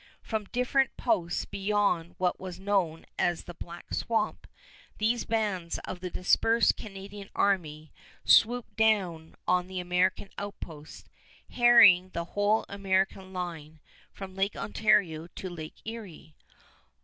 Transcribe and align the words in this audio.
From 0.23 0.45
different 0.45 0.97
posts 0.97 1.45
beyond 1.45 2.15
what 2.17 2.39
was 2.39 2.59
known 2.59 3.05
as 3.19 3.43
the 3.43 3.53
Black 3.53 3.93
Swamp, 3.93 4.47
these 4.97 5.25
bands 5.25 5.77
of 5.85 5.99
the 5.99 6.09
dispersed 6.09 6.75
Canadian 6.75 7.29
army 7.35 7.91
swooped 8.25 8.75
down 8.75 9.35
on 9.47 9.67
the 9.67 9.79
American 9.79 10.31
outposts, 10.39 11.05
harrying 11.51 12.09
the 12.13 12.25
whole 12.25 12.65
American 12.67 13.31
line 13.31 13.79
from 14.11 14.33
Lake 14.33 14.55
Ontario 14.55 15.27
to 15.35 15.51
Lake 15.51 15.79
Erie. 15.85 16.33